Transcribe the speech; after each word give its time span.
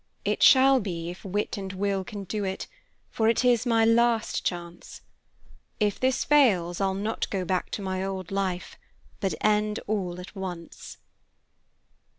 It 0.25 0.41
shall 0.41 0.79
be, 0.79 1.11
if 1.11 1.23
wit 1.23 1.57
and 1.57 1.73
will 1.73 2.03
can 2.03 2.23
do 2.23 2.43
it, 2.43 2.65
for 3.11 3.29
it 3.29 3.45
is 3.45 3.67
my 3.67 3.85
last 3.85 4.43
chance. 4.43 5.01
If 5.79 5.99
this 5.99 6.23
fails, 6.23 6.81
I'll 6.81 6.95
not 6.95 7.29
go 7.29 7.45
back 7.45 7.69
to 7.69 7.83
my 7.83 8.03
old 8.03 8.31
life, 8.31 8.77
but 9.19 9.35
end 9.43 9.79
all 9.85 10.19
at 10.19 10.35
once." 10.35 10.97